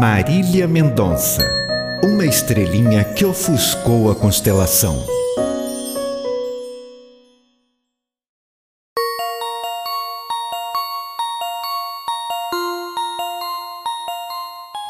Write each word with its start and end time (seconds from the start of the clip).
Marília 0.00 0.66
Mendonça, 0.66 1.46
uma 2.02 2.24
estrelinha 2.24 3.04
que 3.04 3.22
ofuscou 3.22 4.10
a 4.10 4.14
constelação. 4.14 5.04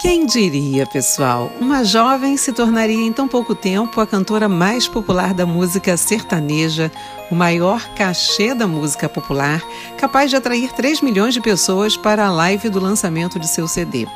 Quem 0.01 0.27
diria, 0.27 0.87
pessoal? 0.87 1.51
Uma 1.61 1.85
jovem 1.85 2.37
se 2.37 2.53
tornaria 2.53 2.95
em 2.95 3.13
tão 3.13 3.27
pouco 3.27 3.53
tempo 3.53 4.01
a 4.01 4.07
cantora 4.07 4.49
mais 4.49 4.87
popular 4.87 5.35
da 5.35 5.45
música 5.45 5.97
sertaneja, 5.97 6.89
o 7.33 7.35
maior 7.35 7.85
cachê 7.97 8.55
da 8.55 8.69
música 8.69 9.09
popular, 9.09 9.61
capaz 9.99 10.31
de 10.31 10.37
atrair 10.37 10.73
3 10.73 11.01
milhões 11.01 11.35
de 11.35 11.41
pessoas 11.41 11.97
para 11.97 12.27
a 12.27 12.31
live 12.31 12.69
do 12.69 12.79
lançamento 12.79 13.41
de 13.41 13.49
seu 13.49 13.67
CD. 13.67 14.07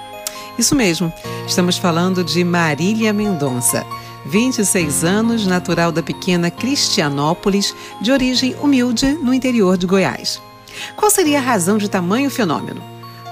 Isso 0.58 0.74
mesmo, 0.76 1.12
estamos 1.46 1.76
falando 1.76 2.22
de 2.22 2.44
Marília 2.44 3.12
Mendonça. 3.12 3.84
26 4.26 5.04
anos, 5.04 5.46
natural 5.46 5.90
da 5.92 6.02
pequena 6.02 6.50
Cristianópolis, 6.50 7.74
de 8.00 8.12
origem 8.12 8.54
humilde 8.60 9.12
no 9.14 9.34
interior 9.34 9.76
de 9.76 9.86
Goiás. 9.86 10.40
Qual 10.96 11.10
seria 11.10 11.38
a 11.38 11.42
razão 11.42 11.76
de 11.76 11.88
tamanho 11.88 12.30
fenômeno? 12.30 12.82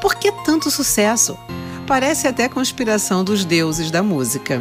Por 0.01 0.17
que 0.17 0.33
tanto 0.45 0.71
sucesso? 0.71 1.39
Parece 1.87 2.27
até 2.27 2.49
conspiração 2.49 3.25
dos 3.25 3.45
deuses 3.45 3.91
da 3.91 4.03
música. 4.03 4.61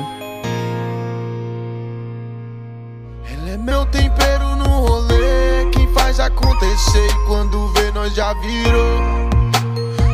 Ela 3.25 3.49
é 3.49 3.57
meu 3.57 3.85
tempero 3.87 4.55
no 4.55 4.69
rolê, 4.69 5.65
quem 5.71 5.91
faz 5.93 6.19
acontecer 6.19 7.09
quando 7.27 7.67
vê 7.73 7.91
nós 7.91 8.13
já 8.13 8.33
virou. 8.35 9.01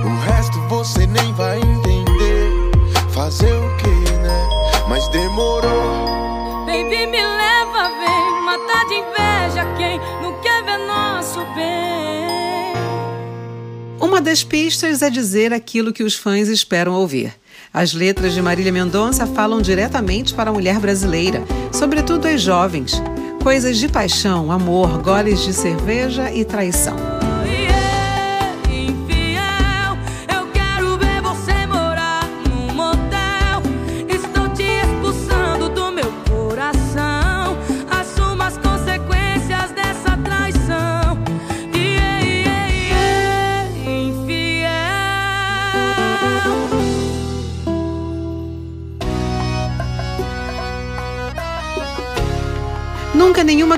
O 0.06 0.20
resto 0.22 0.60
você 0.70 1.06
nem 1.06 1.34
vai 1.34 1.58
entender. 1.58 1.77
Quem 9.78 10.00
não 10.22 10.42
quer 10.42 10.64
ver 10.64 10.78
nosso 10.86 11.40
bem. 11.54 11.78
Uma 14.00 14.22
das 14.22 14.44
pistas 14.44 15.02
é 15.02 15.10
dizer 15.10 15.54
aquilo 15.54 15.94
que 15.94 16.04
os 16.04 16.16
fãs 16.16 16.48
esperam 16.48 16.94
ouvir. 16.94 17.34
As 17.74 17.94
letras 17.94 18.34
de 18.34 18.42
Marília 18.42 18.72
Mendonça 18.72 19.28
falam 19.28 19.62
diretamente 19.62 20.34
para 20.34 20.50
a 20.50 20.54
mulher 20.54 20.80
brasileira, 20.80 21.44
sobretudo 21.72 22.28
as 22.28 22.42
jovens. 22.42 23.02
Coisas 23.44 23.78
de 23.78 23.88
paixão, 23.88 24.52
amor, 24.52 25.02
goles 25.02 25.42
de 25.42 25.54
cerveja 25.54 26.32
e 26.32 26.44
traição. 26.44 27.17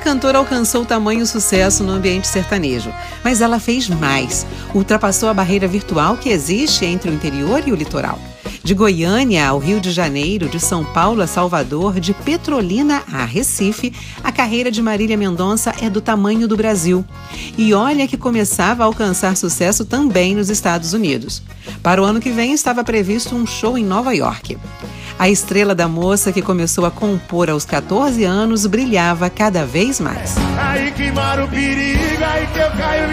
Cantora 0.09 0.39
alcançou 0.39 0.83
tamanho 0.83 1.23
sucesso 1.23 1.83
no 1.83 1.91
ambiente 1.91 2.27
sertanejo, 2.27 2.91
mas 3.23 3.41
ela 3.41 3.59
fez 3.59 3.87
mais. 3.87 4.43
Ultrapassou 4.73 5.29
a 5.29 5.35
barreira 5.35 5.67
virtual 5.67 6.17
que 6.17 6.29
existe 6.29 6.83
entre 6.83 7.11
o 7.11 7.13
interior 7.13 7.61
e 7.67 7.71
o 7.71 7.75
litoral. 7.75 8.17
De 8.63 8.73
Goiânia 8.73 9.47
ao 9.47 9.59
Rio 9.59 9.79
de 9.79 9.91
Janeiro, 9.91 10.49
de 10.49 10.59
São 10.59 10.83
Paulo 10.83 11.21
a 11.21 11.27
Salvador, 11.27 11.99
de 11.99 12.11
Petrolina 12.15 13.03
a 13.13 13.23
Recife, 13.23 13.93
a 14.23 14.31
carreira 14.31 14.71
de 14.71 14.81
Marília 14.81 15.15
Mendonça 15.15 15.75
é 15.79 15.91
do 15.91 16.01
tamanho 16.01 16.47
do 16.47 16.57
Brasil. 16.57 17.05
E 17.55 17.71
olha 17.75 18.07
que 18.07 18.17
começava 18.17 18.81
a 18.81 18.87
alcançar 18.87 19.37
sucesso 19.37 19.85
também 19.85 20.33
nos 20.33 20.49
Estados 20.49 20.91
Unidos. 20.91 21.43
Para 21.83 22.01
o 22.01 22.05
ano 22.05 22.19
que 22.19 22.31
vem 22.31 22.51
estava 22.51 22.83
previsto 22.83 23.35
um 23.35 23.45
show 23.45 23.77
em 23.77 23.85
Nova 23.85 24.11
York. 24.15 24.57
A 25.19 25.27
estrela 25.27 25.75
da 25.75 25.85
moça 25.85 26.31
que 26.31 26.41
começou 26.41 26.85
a 26.85 26.91
compor 26.91 27.49
aos 27.49 27.65
14 27.65 28.23
anos 28.23 28.65
brilhava 28.65 29.29
cada 29.29 29.65
vez 29.65 29.99
mais. 29.99 30.37
Aí 30.57 30.93
que 30.93 31.11
mora 31.11 31.43
o 31.43 31.49
perigo, 31.49 32.23
aí 32.23 32.47
que 32.47 32.59
eu 32.59 32.71
caio 32.71 33.09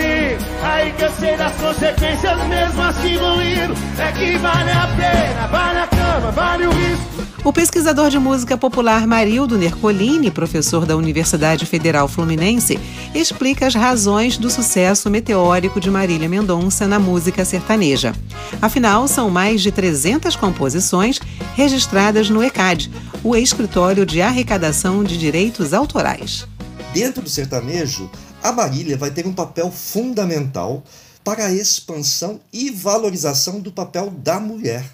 aí 0.62 0.92
que 0.92 1.02
eu 1.02 1.10
sei 1.18 1.36
das 1.36 1.56
consequências 1.56 2.46
mesmo 2.46 2.80
assim 2.80 3.16
vou 3.18 3.42
indo. 3.42 3.74
É 3.98 4.12
que 4.12 4.38
vale 4.38 4.70
a 4.70 4.86
pena, 4.96 5.46
vale 5.48 5.78
a 5.80 5.86
cama, 5.88 6.30
vale 6.30 6.66
o 6.68 6.70
risco. 6.70 7.16
O 7.46 7.52
pesquisador 7.52 8.10
de 8.10 8.18
música 8.18 8.58
popular 8.58 9.06
Marildo 9.06 9.56
Nercolini, 9.56 10.32
professor 10.32 10.84
da 10.84 10.96
Universidade 10.96 11.64
Federal 11.64 12.08
Fluminense, 12.08 12.76
explica 13.14 13.68
as 13.68 13.74
razões 13.76 14.36
do 14.36 14.50
sucesso 14.50 15.08
meteórico 15.08 15.78
de 15.78 15.88
Marília 15.88 16.28
Mendonça 16.28 16.88
na 16.88 16.98
música 16.98 17.44
sertaneja. 17.44 18.12
Afinal, 18.60 19.06
são 19.06 19.30
mais 19.30 19.62
de 19.62 19.70
300 19.70 20.34
composições 20.34 21.20
registradas 21.56 22.28
no 22.28 22.44
ECAD, 22.44 22.90
o 23.24 23.34
Escritório 23.34 24.04
de 24.04 24.20
Arrecadação 24.20 25.02
de 25.02 25.16
Direitos 25.16 25.72
Autorais. 25.72 26.46
Dentro 26.92 27.22
do 27.22 27.30
sertanejo, 27.30 28.10
a 28.42 28.52
Marília 28.52 28.94
vai 28.98 29.10
ter 29.10 29.26
um 29.26 29.32
papel 29.32 29.72
fundamental 29.72 30.84
para 31.24 31.46
a 31.46 31.52
expansão 31.52 32.38
e 32.52 32.70
valorização 32.70 33.58
do 33.58 33.72
papel 33.72 34.10
da 34.10 34.38
mulher 34.38 34.84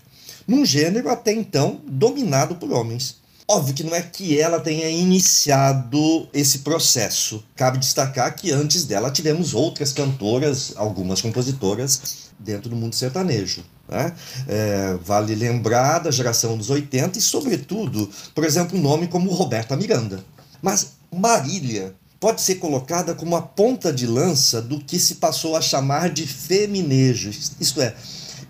num 0.47 0.65
gênero 0.65 1.11
até 1.11 1.33
então 1.33 1.81
dominado 1.85 2.55
por 2.55 2.71
homens. 2.71 3.17
Óbvio 3.49 3.75
que 3.75 3.83
não 3.83 3.95
é 3.95 4.01
que 4.01 4.39
ela 4.39 4.61
tenha 4.61 4.89
iniciado 4.89 6.29
esse 6.33 6.61
processo. 6.61 7.43
Cabe 7.57 7.79
destacar 7.79 8.35
que 8.37 8.53
antes 8.53 8.85
dela 8.85 9.11
tivemos 9.11 9.53
outras 9.53 9.93
cantoras, 9.93 10.75
algumas 10.77 11.21
compositoras 11.21 12.31
dentro 12.39 12.71
do 12.71 12.77
mundo 12.77 12.95
sertanejo. 12.95 13.65
Né? 13.89 14.13
É, 14.49 14.99
vale 15.05 15.35
lembrar 15.35 15.99
da 15.99 16.11
geração 16.11 16.57
dos 16.57 16.71
80 16.71 17.19
e, 17.19 17.23
sobretudo, 17.23 18.09
por 18.35 18.45
exemplo, 18.45 18.79
um 18.79 18.83
nome 18.83 19.09
como 19.09 19.31
Roberta 19.31 19.77
Miranda. 19.77 20.25
Mas 20.61 20.93
Marília 21.13 21.95
pode 22.19 22.41
ser 22.41 22.55
colocada 22.57 23.15
como 23.15 23.35
a 23.35 23.43
ponta 23.43 23.93
de 23.93 24.07
lança 24.07 24.63
do 24.63 24.79
que 24.79 24.99
se 24.99 25.17
passou 25.17 25.57
a 25.57 25.61
chamar 25.61 26.09
de 26.09 26.25
feminejo, 26.25 27.31
isto 27.61 27.83
é, 27.83 27.95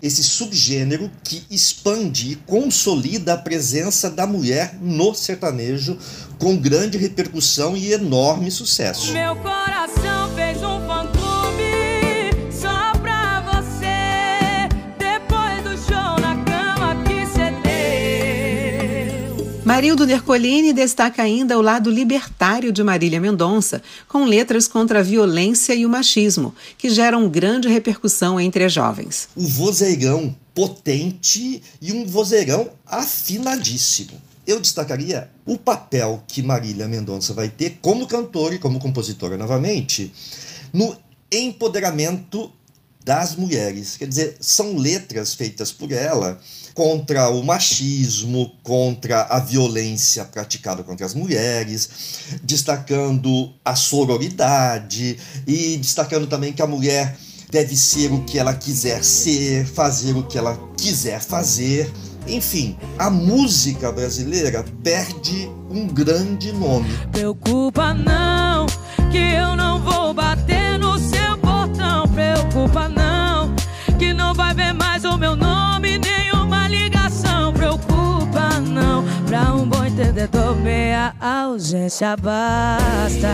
esse 0.03 0.21
subgênero 0.21 1.09
que 1.23 1.43
expande 1.49 2.33
e 2.33 2.35
consolida 2.35 3.33
a 3.33 3.37
presença 3.37 4.09
da 4.09 4.27
mulher 4.27 4.77
no 4.81 5.15
sertanejo 5.15 5.97
com 6.37 6.57
grande 6.57 6.97
repercussão 6.97 7.75
e 7.75 7.93
enorme 7.93 8.51
sucesso. 8.51 9.13
Meu 9.13 9.33
coração 9.37 10.35
Marildo 19.65 20.05
Nercolini 20.05 20.73
destaca 20.73 21.23
ainda 21.23 21.57
o 21.57 21.61
lado 21.61 21.89
libertário 21.89 22.69
de 22.69 22.83
Marília 22.83 23.21
Mendonça, 23.21 23.81
com 24.09 24.25
letras 24.25 24.67
contra 24.67 24.99
a 24.99 25.03
violência 25.03 25.73
e 25.73 25.85
o 25.85 25.89
machismo, 25.89 26.53
que 26.77 26.89
geram 26.89 27.29
grande 27.29 27.69
repercussão 27.69 28.41
entre 28.41 28.65
as 28.65 28.73
jovens. 28.73 29.29
Um 29.37 29.47
vozeirão 29.47 30.35
potente 30.53 31.63
e 31.81 31.93
um 31.93 32.05
vozeirão 32.05 32.71
afinadíssimo. 32.85 34.21
Eu 34.45 34.59
destacaria 34.59 35.29
o 35.45 35.57
papel 35.57 36.21
que 36.27 36.43
Marília 36.43 36.85
Mendonça 36.85 37.33
vai 37.33 37.47
ter 37.47 37.77
como 37.81 38.05
cantora 38.05 38.55
e 38.55 38.59
como 38.59 38.79
compositora 38.79 39.37
novamente 39.37 40.11
no 40.73 40.93
empoderamento 41.31 42.51
das 43.01 43.37
mulheres. 43.37 43.95
Quer 43.95 44.09
dizer, 44.09 44.35
são 44.41 44.75
letras 44.75 45.33
feitas 45.33 45.71
por 45.71 45.89
ela 45.93 46.37
contra 46.73 47.29
o 47.29 47.43
machismo, 47.43 48.51
contra 48.63 49.23
a 49.23 49.39
violência 49.39 50.25
praticada 50.25 50.83
contra 50.83 51.05
as 51.05 51.13
mulheres, 51.13 51.89
destacando 52.43 53.53
a 53.63 53.75
sororidade 53.75 55.17
e 55.45 55.77
destacando 55.77 56.27
também 56.27 56.53
que 56.53 56.61
a 56.61 56.67
mulher 56.67 57.15
deve 57.53 57.75
ser 57.75 58.11
o 58.11 58.23
que 58.23 58.39
ela 58.39 58.53
quiser 58.53 59.03
ser, 59.03 59.65
fazer 59.67 60.15
o 60.15 60.23
que 60.23 60.37
ela 60.37 60.57
quiser 60.75 61.21
fazer. 61.21 61.91
Enfim, 62.27 62.77
a 62.97 63.09
música 63.09 63.91
brasileira 63.91 64.65
perde 64.83 65.49
um 65.69 65.87
grande 65.87 66.51
nome. 66.51 66.89
Preocupa 67.11 67.93
não, 67.93 68.65
que 69.11 69.17
eu 69.17 69.55
não 69.55 69.79
vou 69.83 70.13
bater 70.13 70.79
no 70.79 70.97
seu 70.97 71.37
portão. 71.37 72.07
Preocupa 72.07 72.89
não, 72.89 73.02
um 79.51 79.67
bom 79.67 79.83
entendedor, 79.83 80.55
meia 80.55 81.13
ausência 81.19 82.15
basta. 82.15 83.27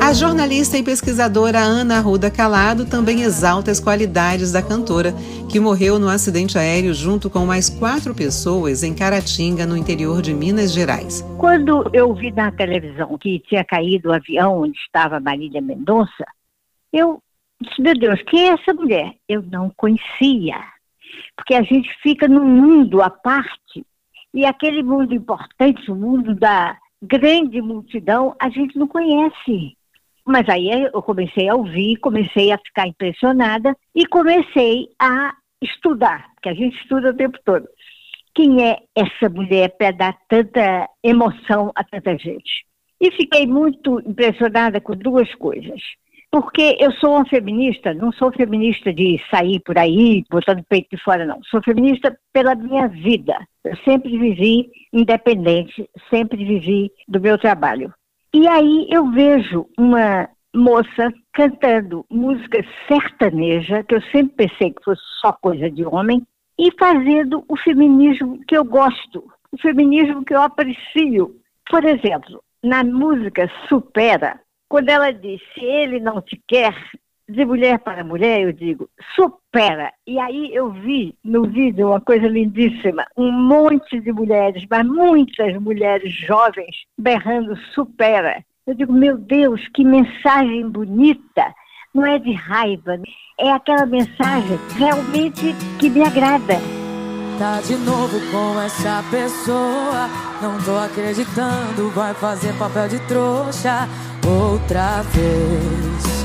A 0.00 0.12
jornalista 0.12 0.76
e 0.78 0.82
pesquisadora 0.82 1.58
Ana 1.58 1.98
Arruda 1.98 2.30
Calado 2.30 2.84
também 2.84 3.22
exalta 3.22 3.70
as 3.70 3.78
qualidades 3.78 4.50
da 4.50 4.62
cantora, 4.62 5.12
que 5.48 5.60
morreu 5.60 5.98
no 5.98 6.08
acidente 6.08 6.58
aéreo 6.58 6.92
junto 6.94 7.28
com 7.28 7.46
mais 7.46 7.68
quatro 7.68 8.14
pessoas 8.14 8.82
em 8.82 8.94
Caratinga, 8.94 9.66
no 9.66 9.76
interior 9.76 10.22
de 10.22 10.32
Minas 10.32 10.72
Gerais. 10.72 11.22
Quando 11.38 11.88
eu 11.92 12.14
vi 12.14 12.30
na 12.32 12.50
televisão 12.50 13.16
que 13.18 13.40
tinha 13.40 13.64
caído 13.64 14.08
o 14.08 14.12
avião 14.12 14.62
onde 14.62 14.78
estava 14.78 15.20
Marília 15.20 15.60
Mendonça, 15.60 16.24
eu 16.92 17.22
disse, 17.60 17.80
meu 17.80 17.94
Deus, 17.94 18.20
quem 18.26 18.48
é 18.48 18.52
essa 18.54 18.72
mulher? 18.72 19.12
Eu 19.28 19.42
não 19.42 19.70
conhecia. 19.76 20.56
Porque 21.36 21.54
a 21.54 21.62
gente 21.62 21.88
fica 22.02 22.26
num 22.26 22.44
mundo 22.44 23.02
à 23.02 23.10
parte, 23.10 23.84
e 24.32 24.44
aquele 24.44 24.82
mundo 24.82 25.14
importante, 25.14 25.90
o 25.90 25.94
mundo 25.94 26.34
da 26.34 26.76
grande 27.02 27.60
multidão, 27.60 28.34
a 28.38 28.48
gente 28.48 28.78
não 28.78 28.86
conhece. 28.86 29.76
Mas 30.24 30.48
aí 30.48 30.70
eu 30.92 31.02
comecei 31.02 31.48
a 31.48 31.54
ouvir, 31.54 31.96
comecei 31.96 32.52
a 32.52 32.58
ficar 32.58 32.86
impressionada 32.86 33.76
e 33.94 34.06
comecei 34.06 34.88
a 34.98 35.34
estudar, 35.62 36.28
porque 36.34 36.48
a 36.48 36.54
gente 36.54 36.76
estuda 36.80 37.10
o 37.10 37.16
tempo 37.16 37.38
todo. 37.44 37.66
Quem 38.34 38.64
é 38.64 38.78
essa 38.94 39.28
mulher 39.28 39.76
para 39.76 39.90
dar 39.90 40.16
tanta 40.28 40.88
emoção 41.02 41.72
a 41.74 41.82
tanta 41.82 42.16
gente? 42.16 42.64
E 43.00 43.10
fiquei 43.12 43.46
muito 43.46 44.00
impressionada 44.06 44.80
com 44.80 44.94
duas 44.94 45.34
coisas. 45.34 45.80
Porque 46.30 46.76
eu 46.78 46.92
sou 46.92 47.16
uma 47.16 47.26
feminista, 47.26 47.92
não 47.92 48.12
sou 48.12 48.32
feminista 48.32 48.92
de 48.92 49.20
sair 49.30 49.60
por 49.60 49.76
aí 49.76 50.24
botando 50.30 50.60
o 50.60 50.64
peito 50.64 50.96
de 50.96 51.02
fora, 51.02 51.26
não. 51.26 51.42
Sou 51.44 51.60
feminista 51.60 52.16
pela 52.32 52.54
minha 52.54 52.86
vida. 52.86 53.36
Eu 53.64 53.76
sempre 53.78 54.16
vivi 54.16 54.70
independente, 54.92 55.90
sempre 56.08 56.44
vivi 56.44 56.92
do 57.08 57.20
meu 57.20 57.36
trabalho. 57.36 57.92
E 58.32 58.46
aí 58.46 58.86
eu 58.90 59.10
vejo 59.10 59.66
uma 59.76 60.28
moça 60.54 61.12
cantando 61.32 62.06
música 62.08 62.64
sertaneja, 62.86 63.82
que 63.82 63.96
eu 63.96 64.02
sempre 64.02 64.46
pensei 64.46 64.72
que 64.72 64.84
fosse 64.84 65.02
só 65.20 65.32
coisa 65.32 65.68
de 65.68 65.84
homem, 65.84 66.24
e 66.56 66.70
fazendo 66.78 67.44
o 67.48 67.56
feminismo 67.56 68.38
que 68.46 68.56
eu 68.56 68.64
gosto, 68.64 69.24
o 69.50 69.58
feminismo 69.58 70.24
que 70.24 70.34
eu 70.34 70.42
aprecio. 70.42 71.34
Por 71.68 71.84
exemplo, 71.84 72.40
na 72.62 72.84
música 72.84 73.50
Supera, 73.68 74.38
quando 74.70 74.88
ela 74.88 75.10
diz, 75.10 75.40
se 75.52 75.64
ele 75.64 75.98
não 75.98 76.22
te 76.22 76.40
quer, 76.46 76.72
de 77.28 77.44
mulher 77.44 77.80
para 77.80 78.04
mulher, 78.04 78.40
eu 78.40 78.52
digo, 78.52 78.88
supera. 79.16 79.92
E 80.06 80.18
aí 80.18 80.54
eu 80.54 80.70
vi 80.70 81.14
no 81.24 81.42
vídeo 81.42 81.88
uma 81.88 82.00
coisa 82.00 82.28
lindíssima, 82.28 83.04
um 83.16 83.32
monte 83.32 84.00
de 84.00 84.12
mulheres, 84.12 84.64
mas 84.70 84.86
muitas 84.86 85.60
mulheres 85.60 86.12
jovens 86.12 86.84
berrando 86.96 87.56
supera. 87.74 88.44
Eu 88.64 88.74
digo, 88.74 88.92
meu 88.92 89.18
Deus, 89.18 89.60
que 89.74 89.84
mensagem 89.84 90.68
bonita. 90.70 91.52
Não 91.92 92.06
é 92.06 92.20
de 92.20 92.32
raiva, 92.32 92.96
é 93.40 93.50
aquela 93.50 93.84
mensagem 93.86 94.56
realmente 94.76 95.52
que 95.80 95.90
me 95.90 96.02
agrada. 96.02 96.54
Tá 97.36 97.60
de 97.62 97.74
novo 97.74 98.20
com 98.30 98.60
essa 98.60 99.02
pessoa, 99.10 100.08
não 100.40 100.62
tô 100.62 100.76
acreditando, 100.76 101.90
vai 101.90 102.14
fazer 102.14 102.52
papel 102.56 102.86
de 102.86 103.00
trouxa 103.08 103.88
outra 104.26 105.02
vez. 105.12 106.20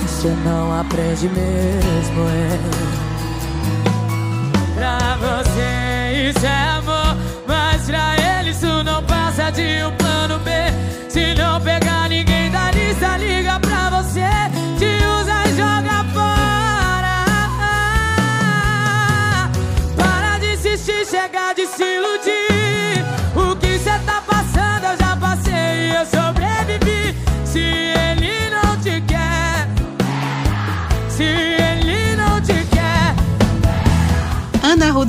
Você 0.00 0.28
não 0.44 0.80
aprende 0.80 1.28
mesmo, 1.28 2.22
é. 2.28 2.58
Pra 4.74 5.16
você 5.16 6.30
isso 6.30 6.46
é 6.46 6.68
amor, 6.78 7.16
mas 7.46 7.86
pra 7.86 8.16
ele 8.38 8.50
isso 8.50 8.84
não 8.84 9.02
passa 9.04 9.50
de 9.50 9.84
um 9.84 10.03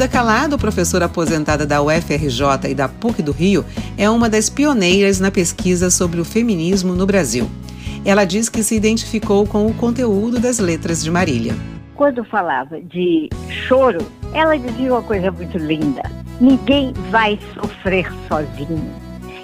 Arruda 0.06 0.08
Calado, 0.08 0.58
professora 0.58 1.06
aposentada 1.06 1.66
da 1.66 1.82
UFRJ 1.82 2.70
e 2.70 2.76
da 2.76 2.88
PUC 2.88 3.24
do 3.24 3.32
Rio, 3.32 3.66
é 3.98 4.08
uma 4.08 4.30
das 4.30 4.50
pioneiras 4.50 5.20
na 5.20 5.32
pesquisa 5.32 5.90
sobre 5.90 6.22
o 6.22 6.26
feminismo 6.26 6.94
no 6.94 7.08
Brasil. 7.08 7.50
Ela 8.06 8.24
diz 8.24 8.48
que 8.48 8.62
se 8.62 8.76
identificou 8.76 9.48
com 9.48 9.66
o 9.66 9.74
conteúdo 9.74 10.40
das 10.40 10.60
letras 10.60 11.04
de 11.04 11.10
Marília. 11.10 11.56
Quando 11.96 12.24
falava 12.24 12.80
de 12.82 13.30
choro, 13.68 14.00
ela 14.34 14.56
dizia 14.58 14.94
uma 14.94 15.02
coisa 15.02 15.32
muito 15.32 15.58
linda: 15.58 16.04
ninguém 16.40 16.94
vai 17.10 17.40
sofrer 17.56 18.08
sozinho. 18.28 18.94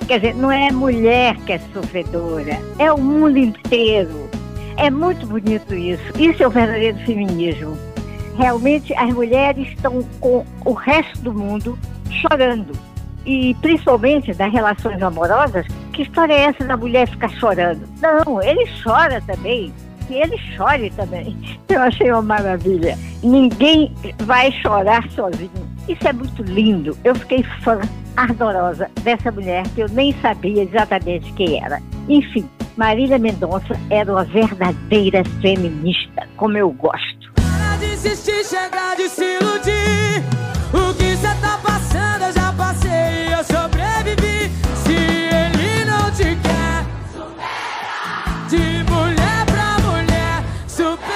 Quer 0.07 0.19
dizer, 0.19 0.35
não 0.35 0.51
é 0.51 0.71
mulher 0.71 1.37
que 1.37 1.53
é 1.53 1.61
sofredora, 1.73 2.59
é 2.77 2.91
o 2.91 2.99
mundo 2.99 3.37
inteiro. 3.37 4.29
É 4.77 4.91
muito 4.91 5.25
bonito 5.25 5.73
isso. 5.73 6.03
Isso 6.19 6.43
é 6.43 6.47
o 6.47 6.51
verdadeiro 6.51 6.99
feminismo. 6.99 7.90
Realmente 8.37 8.93
as 8.95 9.13
mulheres 9.13 9.67
estão 9.67 10.03
com 10.19 10.45
o 10.65 10.73
resto 10.73 11.19
do 11.21 11.33
mundo 11.33 11.77
chorando. 12.09 12.73
E 13.25 13.53
principalmente 13.61 14.33
das 14.33 14.51
relações 14.51 15.01
amorosas, 15.01 15.65
que 15.93 16.01
história 16.01 16.33
é 16.33 16.43
essa 16.45 16.63
da 16.63 16.75
mulher 16.75 17.07
ficar 17.07 17.29
chorando? 17.29 17.87
Não, 18.01 18.41
ele 18.41 18.65
chora 18.83 19.21
também. 19.21 19.71
Que 20.07 20.15
ele 20.15 20.37
chore 20.55 20.89
também. 20.91 21.37
Eu 21.69 21.81
achei 21.81 22.11
uma 22.11 22.21
maravilha. 22.21 22.97
Ninguém 23.23 23.93
vai 24.23 24.51
chorar 24.51 25.07
sozinho. 25.11 25.51
Isso 25.87 26.07
é 26.07 26.13
muito 26.13 26.41
lindo. 26.43 26.97
Eu 27.03 27.13
fiquei 27.15 27.43
fã 27.61 27.79
ardorosa 28.17 28.89
dessa 29.03 29.31
mulher 29.31 29.63
que 29.73 29.81
eu 29.81 29.89
nem 29.89 30.13
sabia 30.21 30.63
exatamente 30.63 31.31
quem 31.33 31.63
era. 31.63 31.81
Enfim, 32.09 32.47
Marília 32.75 33.17
Mendonça 33.17 33.79
era 33.89 34.11
uma 34.11 34.23
verdadeira 34.23 35.23
feminista, 35.41 36.27
como 36.37 36.57
eu 36.57 36.71
gosto. 36.71 37.20
Para 38.01 38.09
de 38.09 38.09
insistir, 38.09 38.43
chega 38.45 38.95
de 38.95 39.09
se 39.09 39.23
iludir. 39.23 40.23
O 40.73 40.93
que 40.95 41.15
cê 41.15 41.35
tá 41.39 41.59
passando 41.61 42.23
eu 42.23 42.33
já 42.33 42.51
passei 42.53 42.89
e 42.89 43.31
eu 43.31 43.43
sobrevivi. 43.43 44.51
Se 44.83 44.93
ele 44.93 45.85
não 45.85 46.11
te 46.11 46.35
quer, 46.41 46.85
supera. 47.13 48.47
De 48.49 48.91
mulher 48.91 49.45
pra 49.45 49.79
mulher, 49.87 50.43
supera. 50.67 51.11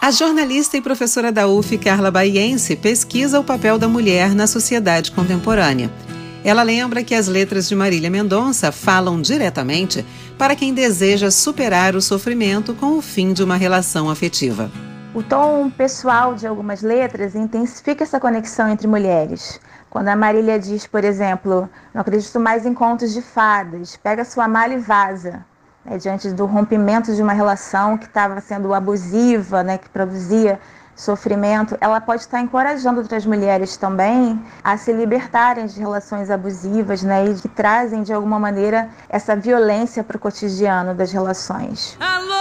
A 0.00 0.10
jornalista 0.10 0.76
e 0.76 0.80
professora 0.80 1.30
da 1.30 1.46
UF, 1.46 1.78
Carla 1.78 2.10
Baiense, 2.10 2.74
pesquisa 2.74 3.38
o 3.38 3.44
papel 3.44 3.78
da 3.78 3.86
mulher 3.86 4.34
na 4.34 4.48
sociedade 4.48 5.12
contemporânea. 5.12 5.90
Ela 6.42 6.62
lembra 6.62 7.04
que 7.04 7.14
as 7.14 7.28
letras 7.28 7.68
de 7.68 7.76
Marília 7.76 8.08
Mendonça 8.08 8.72
falam 8.72 9.20
diretamente 9.20 10.06
para 10.38 10.56
quem 10.56 10.72
deseja 10.72 11.30
superar 11.30 11.94
o 11.94 12.00
sofrimento 12.00 12.72
com 12.74 12.96
o 12.96 13.02
fim 13.02 13.34
de 13.34 13.44
uma 13.44 13.56
relação 13.56 14.08
afetiva. 14.08 14.70
O 15.12 15.22
tom 15.22 15.68
pessoal 15.68 16.34
de 16.34 16.46
algumas 16.46 16.80
letras 16.80 17.34
intensifica 17.34 18.04
essa 18.04 18.18
conexão 18.18 18.70
entre 18.70 18.86
mulheres. 18.86 19.60
Quando 19.90 20.08
a 20.08 20.16
Marília 20.16 20.58
diz, 20.58 20.86
por 20.86 21.04
exemplo, 21.04 21.68
não 21.92 22.00
acredito 22.00 22.40
mais 22.40 22.64
em 22.64 22.72
contos 22.72 23.12
de 23.12 23.20
fadas, 23.20 23.96
pega 23.96 24.24
sua 24.24 24.48
mala 24.48 24.72
e 24.72 24.78
vaza, 24.78 25.44
né, 25.84 25.98
diante 25.98 26.30
do 26.30 26.46
rompimento 26.46 27.14
de 27.14 27.20
uma 27.20 27.34
relação 27.34 27.98
que 27.98 28.06
estava 28.06 28.40
sendo 28.40 28.72
abusiva, 28.72 29.62
né, 29.62 29.76
que 29.76 29.90
produzia 29.90 30.58
sofrimento, 31.00 31.76
ela 31.80 32.00
pode 32.00 32.22
estar 32.22 32.40
encorajando 32.40 33.00
outras 33.00 33.24
mulheres 33.24 33.76
também 33.76 34.40
a 34.62 34.76
se 34.76 34.92
libertarem 34.92 35.66
de 35.66 35.80
relações 35.80 36.30
abusivas, 36.30 37.02
né, 37.02 37.26
e 37.26 37.34
que 37.34 37.48
trazem 37.48 38.02
de 38.02 38.12
alguma 38.12 38.38
maneira 38.38 38.88
essa 39.08 39.34
violência 39.34 40.04
para 40.04 40.16
o 40.16 40.20
cotidiano 40.20 40.94
das 40.94 41.10
relações. 41.10 41.96
Alô, 41.98 42.39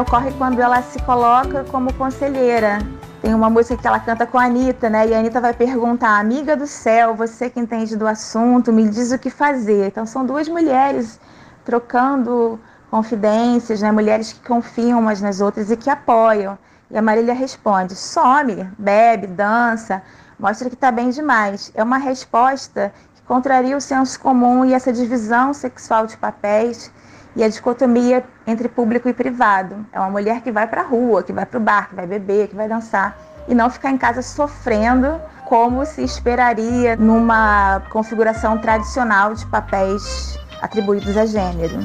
ocorre 0.00 0.32
quando 0.32 0.60
ela 0.60 0.82
se 0.82 0.98
coloca 1.02 1.64
como 1.64 1.92
conselheira. 1.94 2.78
Tem 3.20 3.34
uma 3.34 3.50
música 3.50 3.76
que 3.76 3.86
ela 3.86 4.00
canta 4.00 4.26
com 4.26 4.38
a 4.38 4.44
Anitta, 4.44 4.88
né? 4.88 5.08
E 5.08 5.14
a 5.14 5.18
Anitta 5.18 5.40
vai 5.40 5.52
perguntar, 5.52 6.18
amiga 6.18 6.56
do 6.56 6.66
céu, 6.66 7.14
você 7.14 7.50
que 7.50 7.60
entende 7.60 7.96
do 7.96 8.06
assunto, 8.06 8.72
me 8.72 8.88
diz 8.88 9.12
o 9.12 9.18
que 9.18 9.28
fazer. 9.28 9.88
Então 9.88 10.06
são 10.06 10.24
duas 10.24 10.48
mulheres 10.48 11.20
trocando 11.64 12.58
confidências, 12.90 13.82
né? 13.82 13.92
Mulheres 13.92 14.32
que 14.32 14.40
confiam 14.48 14.98
umas 15.00 15.20
nas 15.20 15.40
outras 15.40 15.70
e 15.70 15.76
que 15.76 15.90
apoiam. 15.90 16.58
E 16.90 16.96
a 16.96 17.02
Marília 17.02 17.34
responde: 17.34 17.94
some, 17.94 18.70
bebe, 18.78 19.26
dança, 19.26 20.02
mostra 20.38 20.70
que 20.70 20.74
está 20.74 20.90
bem 20.90 21.10
demais. 21.10 21.70
É 21.74 21.82
uma 21.82 21.98
resposta 21.98 22.90
que 23.14 23.22
contraria 23.22 23.76
o 23.76 23.80
senso 23.80 24.18
comum 24.18 24.64
e 24.64 24.72
essa 24.72 24.92
divisão 24.92 25.52
sexual 25.52 26.06
de 26.06 26.16
papéis 26.16 26.90
e 27.36 27.42
a 27.42 27.48
dicotomia 27.48 28.24
entre 28.46 28.68
público 28.68 29.08
e 29.08 29.12
privado. 29.12 29.86
É 29.92 29.98
uma 29.98 30.10
mulher 30.10 30.40
que 30.40 30.50
vai 30.50 30.66
para 30.66 30.82
a 30.82 30.84
rua, 30.84 31.22
que 31.22 31.32
vai 31.32 31.46
para 31.46 31.58
o 31.58 31.62
bar, 31.62 31.88
que 31.88 31.94
vai 31.94 32.06
beber, 32.06 32.48
que 32.48 32.56
vai 32.56 32.68
dançar 32.68 33.16
e 33.48 33.54
não 33.54 33.68
ficar 33.70 33.90
em 33.90 33.98
casa 33.98 34.22
sofrendo 34.22 35.20
como 35.46 35.84
se 35.84 36.02
esperaria 36.02 36.94
numa 36.96 37.82
configuração 37.90 38.58
tradicional 38.58 39.34
de 39.34 39.44
papéis 39.46 40.38
atribuídos 40.62 41.16
a 41.16 41.26
gênero. 41.26 41.76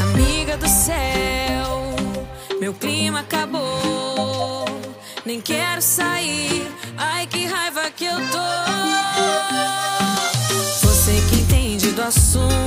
Amiga 0.00 0.56
do 0.56 0.66
céu, 0.66 0.96
meu 2.60 2.72
clima 2.72 3.20
acabou. 3.20 4.64
Nem 5.26 5.40
quero 5.40 5.82
sair, 5.82 6.72
ai 6.96 7.26
que 7.26 7.46
raiva 7.46 7.90
que 7.90 8.06
eu 8.06 8.16
tô. 8.30 8.46
Você 10.86 11.20
que 11.28 11.40
entende 11.42 11.90
do 11.92 12.02
assunto, 12.02 12.65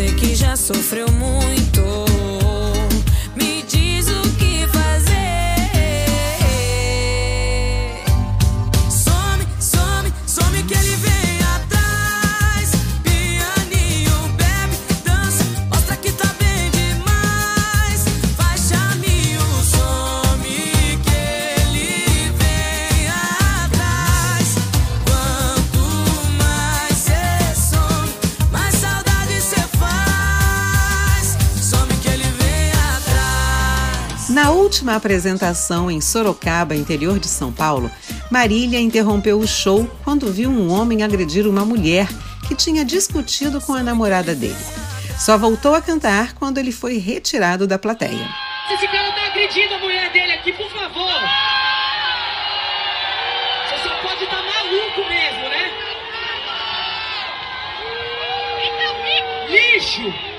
você 0.00 0.14
que 0.14 0.34
já 0.34 0.56
sofreu 0.56 1.06
muito. 1.12 2.09
Última 34.48 34.94
apresentação 34.94 35.90
em 35.90 36.00
Sorocaba, 36.00 36.74
interior 36.74 37.18
de 37.18 37.26
São 37.28 37.52
Paulo, 37.52 37.90
Marília 38.30 38.80
interrompeu 38.80 39.38
o 39.38 39.46
show 39.46 39.86
quando 40.02 40.32
viu 40.32 40.48
um 40.48 40.72
homem 40.72 41.02
agredir 41.02 41.46
uma 41.46 41.64
mulher 41.64 42.08
que 42.48 42.54
tinha 42.54 42.84
discutido 42.84 43.60
com 43.60 43.74
a 43.74 43.82
namorada 43.82 44.34
dele. 44.34 44.56
Só 45.18 45.36
voltou 45.36 45.74
a 45.74 45.82
cantar 45.82 46.32
quando 46.32 46.56
ele 46.56 46.72
foi 46.72 46.96
retirado 46.96 47.66
da 47.66 47.78
plateia. 47.78 48.26
Esse 48.72 48.86
cara 48.88 49.12
tá 49.12 49.26
agredindo 49.26 49.74
a 49.74 49.78
mulher 49.78 50.10
dele 50.12 50.32
aqui, 50.32 50.52
por 50.52 50.70
favor! 50.70 51.20
Você 53.68 53.82
só 53.82 53.94
pode 54.00 54.24
estar 54.24 54.36
tá 54.36 54.42
maluco 54.42 55.00
mesmo, 55.10 55.48
né? 55.50 55.70
Lixo! 59.50 60.29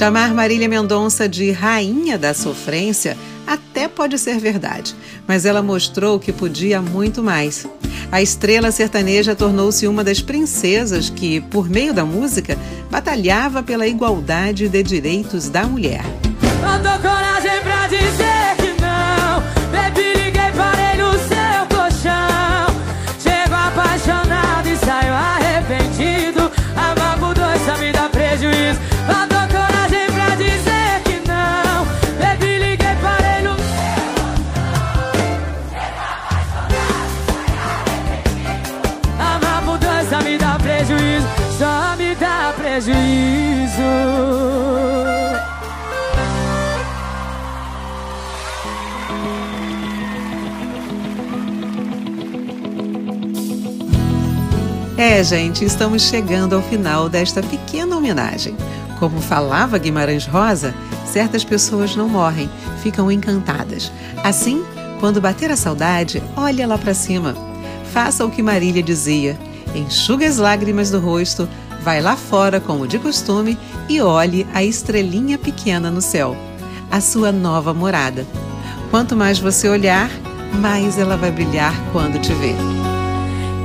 Chamar 0.00 0.32
Marília 0.32 0.66
Mendonça 0.66 1.28
de 1.28 1.50
rainha 1.50 2.16
da 2.16 2.32
sofrência 2.32 3.18
até 3.46 3.86
pode 3.86 4.18
ser 4.18 4.38
verdade, 4.38 4.96
mas 5.28 5.44
ela 5.44 5.62
mostrou 5.62 6.18
que 6.18 6.32
podia 6.32 6.80
muito 6.80 7.22
mais. 7.22 7.66
A 8.10 8.22
estrela 8.22 8.70
sertaneja 8.70 9.36
tornou-se 9.36 9.86
uma 9.86 10.02
das 10.02 10.22
princesas 10.22 11.10
que, 11.10 11.42
por 11.42 11.68
meio 11.68 11.92
da 11.92 12.02
música, 12.02 12.56
batalhava 12.90 13.62
pela 13.62 13.86
igualdade 13.86 14.70
de 14.70 14.82
direitos 14.82 15.50
da 15.50 15.64
mulher. 15.64 16.02
coragem 17.02 17.60
pra 17.62 17.86
dizer 17.86 18.39
É, 55.00 55.24
gente, 55.24 55.64
estamos 55.64 56.02
chegando 56.02 56.54
ao 56.54 56.60
final 56.60 57.08
desta 57.08 57.42
pequena 57.42 57.96
homenagem. 57.96 58.54
Como 58.98 59.18
falava 59.18 59.78
Guimarães 59.78 60.26
Rosa, 60.26 60.74
certas 61.06 61.42
pessoas 61.42 61.96
não 61.96 62.06
morrem, 62.06 62.50
ficam 62.82 63.10
encantadas. 63.10 63.90
Assim, 64.22 64.62
quando 65.00 65.18
bater 65.18 65.50
a 65.50 65.56
saudade, 65.56 66.22
olha 66.36 66.66
lá 66.66 66.76
para 66.76 66.92
cima. 66.92 67.34
Faça 67.94 68.26
o 68.26 68.30
que 68.30 68.42
Marília 68.42 68.82
dizia: 68.82 69.38
enxuga 69.74 70.28
as 70.28 70.36
lágrimas 70.36 70.90
do 70.90 71.00
rosto, 71.00 71.48
Vai 71.82 72.02
lá 72.02 72.14
fora, 72.14 72.60
como 72.60 72.86
de 72.86 72.98
costume, 72.98 73.58
e 73.88 74.02
olhe 74.02 74.46
a 74.52 74.62
estrelinha 74.62 75.38
pequena 75.38 75.90
no 75.90 76.02
céu, 76.02 76.36
a 76.90 77.00
sua 77.00 77.32
nova 77.32 77.72
morada. 77.72 78.26
Quanto 78.90 79.16
mais 79.16 79.38
você 79.38 79.66
olhar, 79.66 80.10
mais 80.60 80.98
ela 80.98 81.16
vai 81.16 81.30
brilhar 81.30 81.72
quando 81.90 82.20
te 82.20 82.34
ver. 82.34 82.79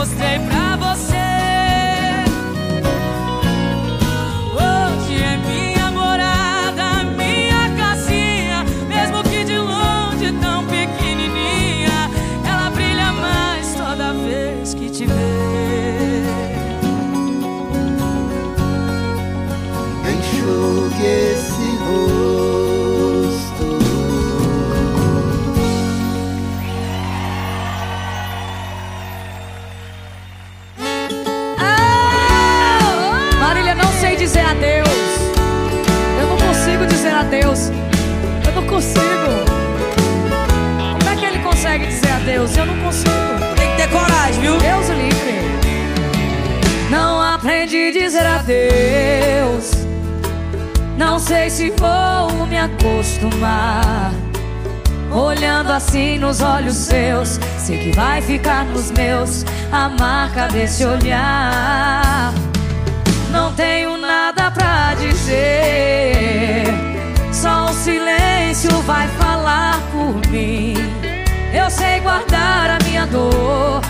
mostrei 0.00 0.38
pra 0.48 0.76
você. 0.76 1.19
Aprendi 47.40 47.88
a 47.88 47.92
dizer 47.92 48.26
adeus. 48.26 49.70
Não 50.98 51.18
sei 51.18 51.48
se 51.48 51.70
vou 51.70 52.46
me 52.46 52.58
acostumar. 52.58 54.12
Olhando 55.10 55.72
assim 55.72 56.18
nos 56.18 56.42
olhos 56.42 56.76
seus, 56.76 57.40
sei 57.58 57.78
que 57.78 57.92
vai 57.96 58.20
ficar 58.20 58.66
nos 58.66 58.90
meus 58.90 59.44
a 59.72 59.88
marca 59.88 60.48
desse 60.48 60.84
olhar. 60.84 62.32
Não 63.32 63.52
tenho 63.54 63.96
nada 63.96 64.50
pra 64.50 64.94
dizer, 64.94 66.66
só 67.32 67.66
o 67.66 67.72
silêncio 67.72 68.70
vai 68.82 69.08
falar 69.08 69.80
por 69.90 70.30
mim. 70.30 70.74
Eu 71.54 71.70
sei 71.70 72.00
guardar 72.00 72.70
a 72.70 72.84
minha 72.84 73.06
dor, 73.06 73.80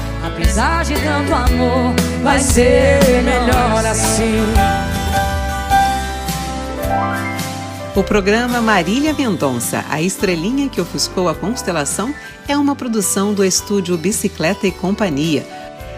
apesar 0.40 0.84
de 0.84 0.94
tanto 0.94 1.34
amor, 1.34 1.94
vai 2.22 2.38
ser 2.38 2.98
melhor 3.22 3.84
assim. 3.84 4.40
O 7.94 8.02
programa 8.02 8.60
Marília 8.62 9.12
Mendonça, 9.12 9.84
a 9.90 10.00
estrelinha 10.00 10.68
que 10.70 10.80
ofuscou 10.80 11.28
a 11.28 11.34
constelação, 11.34 12.14
é 12.48 12.56
uma 12.56 12.74
produção 12.74 13.34
do 13.34 13.44
estúdio 13.44 13.98
Bicicleta 13.98 14.66
e 14.66 14.72
Companhia. 14.72 15.46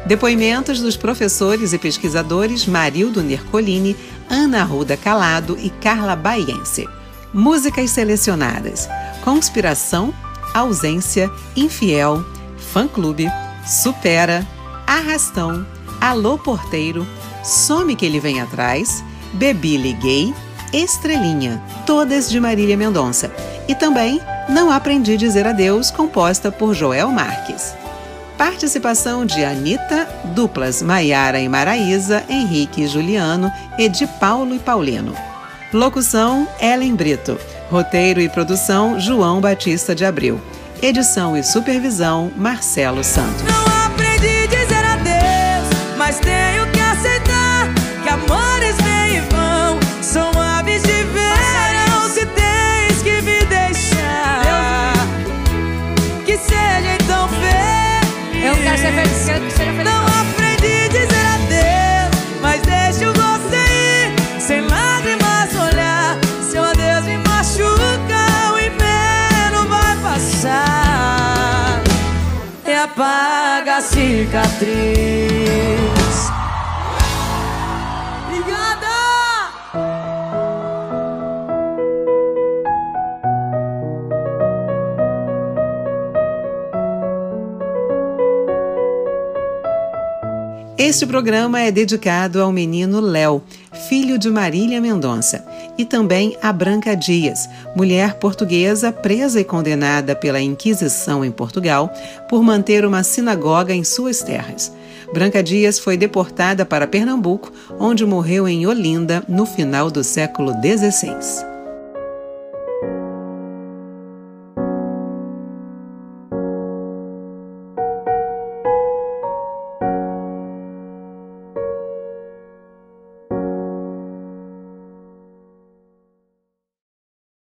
Depoimentos 0.06 0.80
dos 0.80 0.96
professores 0.96 1.72
e 1.72 1.78
pesquisadores 1.78 2.66
Marildo 2.66 3.22
Nercolini, 3.22 3.96
Ana 4.28 4.64
Ruda 4.64 4.96
Calado 4.96 5.56
e 5.60 5.70
Carla 5.70 6.16
Baiense. 6.16 6.88
Músicas 7.32 7.90
selecionadas: 7.90 8.88
Conspiração, 9.22 10.12
Ausência, 10.52 11.30
Infiel, 11.54 12.24
Fã 12.72 12.88
Clube, 12.88 13.30
Supera, 13.66 14.46
Arrastão, 14.86 15.66
Alô 16.00 16.36
Porteiro, 16.36 17.06
Some 17.44 17.94
que 17.94 18.04
ele 18.04 18.18
vem 18.18 18.40
atrás, 18.40 19.04
Bebi 19.34 19.76
Liguei, 19.76 20.34
Estrelinha, 20.72 21.62
todas 21.86 22.28
de 22.28 22.40
Marília 22.40 22.76
Mendonça. 22.76 23.30
E 23.68 23.74
também 23.74 24.20
Não 24.48 24.70
Aprendi 24.70 25.16
Dizer 25.16 25.46
Adeus, 25.46 25.90
composta 25.90 26.50
por 26.50 26.74
Joel 26.74 27.08
Marques. 27.10 27.74
Participação 28.36 29.24
de 29.24 29.44
Anitta, 29.44 30.08
duplas 30.34 30.82
Maiara 30.82 31.38
e 31.38 31.48
Maraísa, 31.48 32.24
Henrique 32.28 32.82
e 32.82 32.88
Juliano 32.88 33.52
e 33.78 33.88
de 33.88 34.06
Paulo 34.06 34.54
e 34.54 34.58
Paulino. 34.58 35.14
Locução 35.72 36.48
Ellen 36.60 36.96
Brito. 36.96 37.38
Roteiro 37.70 38.20
e 38.20 38.28
produção 38.28 38.98
João 38.98 39.40
Batista 39.40 39.94
de 39.94 40.04
Abreu. 40.04 40.40
Edição 40.82 41.36
e 41.36 41.44
supervisão 41.44 42.32
Marcelo 42.36 43.04
Santos. 43.04 43.44
Não 43.44 43.86
aprendi 43.86 44.48
dizer 44.48 44.84
adeus, 44.84 45.96
mas 45.96 46.18
tenho 46.18 46.51
Este 91.02 91.10
programa 91.10 91.60
é 91.60 91.72
dedicado 91.72 92.40
ao 92.40 92.52
menino 92.52 93.00
Léo, 93.00 93.42
filho 93.88 94.16
de 94.16 94.30
Marília 94.30 94.80
Mendonça, 94.80 95.44
e 95.76 95.84
também 95.84 96.38
a 96.40 96.52
Branca 96.52 96.94
Dias, 96.94 97.48
mulher 97.74 98.14
portuguesa 98.20 98.92
presa 98.92 99.40
e 99.40 99.44
condenada 99.44 100.14
pela 100.14 100.40
Inquisição 100.40 101.24
em 101.24 101.32
Portugal 101.32 101.92
por 102.28 102.40
manter 102.44 102.84
uma 102.84 103.02
sinagoga 103.02 103.74
em 103.74 103.82
suas 103.82 104.22
terras. 104.22 104.72
Branca 105.12 105.42
Dias 105.42 105.76
foi 105.76 105.96
deportada 105.96 106.64
para 106.64 106.86
Pernambuco, 106.86 107.52
onde 107.80 108.06
morreu 108.06 108.46
em 108.46 108.64
Olinda 108.64 109.24
no 109.26 109.44
final 109.44 109.90
do 109.90 110.04
século 110.04 110.52
XVI. 110.52 111.51